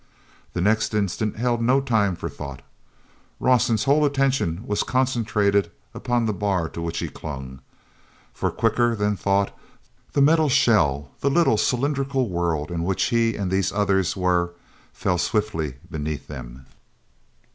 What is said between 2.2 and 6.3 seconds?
thought. Rawson's whole attention was concentrated upon